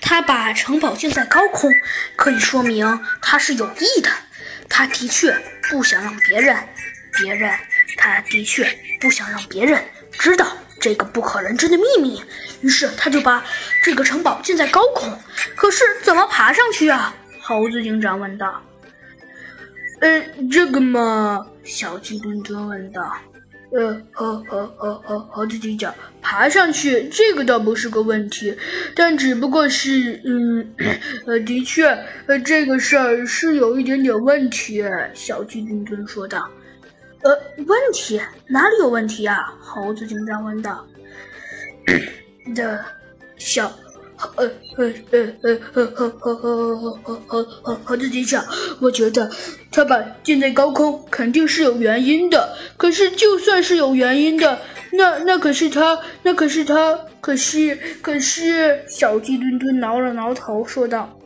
[0.00, 1.70] 他把城堡建在高空，
[2.14, 4.10] 可以说明他是有意的。
[4.68, 5.36] 他的确
[5.70, 6.56] 不想让别人，
[7.18, 7.52] 别人，
[7.96, 8.68] 他的确
[9.00, 9.82] 不想让别人
[10.18, 12.22] 知道这个不可人知的秘密。
[12.62, 13.44] 于是他就把
[13.82, 15.18] 这个城堡建在高空。
[15.54, 17.14] 可是怎么爬上去啊？
[17.40, 18.62] 猴子警长问道。
[20.00, 23.16] 呃，这个嘛，小鸡墩墩问道。
[23.76, 28.56] 呃，猴猴猴猴猴子警长，爬上去这个倒不是个问题，
[28.94, 30.74] 但只不过是，嗯，
[31.26, 31.86] 呃，的确，
[32.26, 34.82] 呃，这个事儿是有一点点问题。
[35.12, 36.48] 小鸡墩墩说道。
[37.22, 37.32] 呃，
[37.66, 38.18] 问题
[38.48, 39.52] 哪里有问题啊？
[39.60, 40.86] 猴子警长问道。
[42.54, 42.82] 的，
[43.36, 43.70] 小。
[44.36, 48.44] 呃呃呃呃呃猴猴猴猴猴猴子警长，
[48.80, 49.30] 我觉得
[49.70, 52.56] 他把建在高空肯定是有原因的。
[52.76, 54.60] 可是就算是有原因的，
[54.92, 61.18] 那那可是他，那可是他，可是可是小鸡墩墩挠了挠头说道：“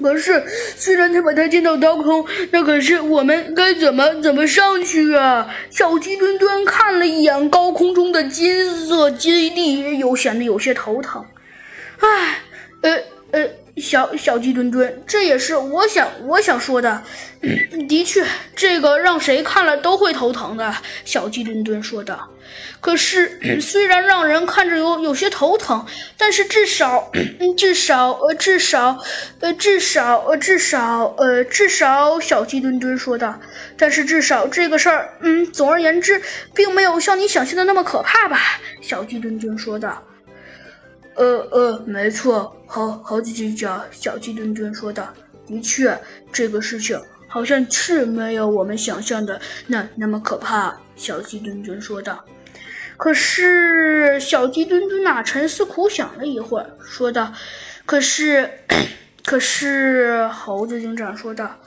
[0.00, 0.42] 可是
[0.76, 11.24] 虽然他把它建到高空，那可是我们该怎么怎么上去啊？”小鸡墩墩看了一眼高空中的金色基地，又显得有些头疼。
[12.00, 12.40] 唉，
[12.82, 12.98] 呃
[13.32, 17.02] 呃，小小鸡墩墩，这也是我想我想说的。
[17.88, 18.24] 的确，
[18.56, 20.74] 这个让谁看了都会头疼的。
[21.04, 22.28] 小鸡墩墩说道。
[22.80, 25.84] 可是，虽然让人看着有有些头疼，
[26.16, 27.10] 但是至少，
[27.56, 28.98] 至少，呃，至少，
[29.40, 33.38] 呃，至少，呃，至少，呃，至少，小鸡墩墩说道。
[33.76, 36.20] 但是至少这个事儿，嗯，总而言之，
[36.54, 38.38] 并没有像你想象的那么可怕吧？
[38.80, 40.02] 小鸡墩墩说道。
[41.18, 45.12] 呃呃，没错，猴猴子警长，小鸡墩墩说道
[45.48, 45.98] ：“的确，
[46.32, 52.24] 这个事情好像是没有我们想象的那那么可怕。”小鸡墩墩说道。
[52.96, 57.32] 可是，小鸡墩墩呐，沉思苦想了一会儿，说道
[57.84, 58.48] ：“可是，
[59.24, 61.58] 可是，猴子警长说道，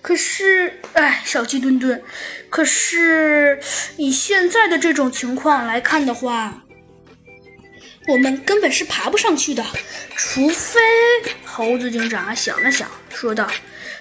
[0.00, 2.00] 可是，哎，小鸡墩墩，
[2.48, 3.60] 可是
[3.96, 6.62] 以现在的这种情况来看的话。”
[8.10, 9.64] 我们根本是爬不上去的，
[10.16, 10.80] 除非
[11.44, 13.48] 猴子警长想了想，说道：“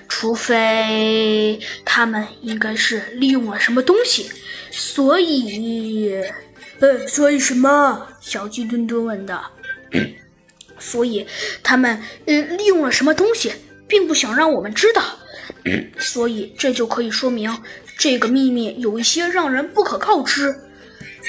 [0.09, 4.31] 除非他们应该是利用了什么东西，
[4.71, 6.11] 所以……
[6.79, 9.51] 呃，所以什么？”小鸡墩墩问道。
[10.79, 11.27] “所以
[11.61, 13.53] 他们呃利用了什么东西，
[13.87, 15.03] 并不想让我们知道，
[15.99, 17.55] 所以这就可以说明
[17.95, 20.55] 这个秘密有一些让人不可告知。”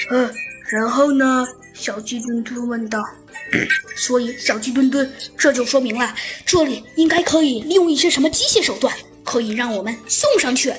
[0.09, 0.31] 呃，
[0.71, 1.45] 然后呢？
[1.81, 3.03] 小鸡墩墩问道
[3.97, 6.13] ：“所以，小鸡墩墩，这就说明了，
[6.45, 10.71] 这里应该可以利用一些什么机械手段，可以让我们送上去。”